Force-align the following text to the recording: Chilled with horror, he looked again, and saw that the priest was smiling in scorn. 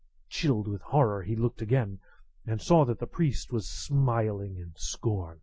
Chilled 0.29 0.67
with 0.67 0.81
horror, 0.81 1.21
he 1.21 1.35
looked 1.35 1.61
again, 1.61 1.99
and 2.47 2.59
saw 2.59 2.83
that 2.85 2.97
the 2.97 3.05
priest 3.05 3.51
was 3.53 3.67
smiling 3.67 4.57
in 4.57 4.73
scorn. 4.75 5.37